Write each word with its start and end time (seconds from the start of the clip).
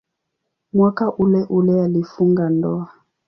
Mwaka 0.73 1.11
uleule 1.13 1.83
alifunga 1.83 2.49
ndoa. 2.49 2.89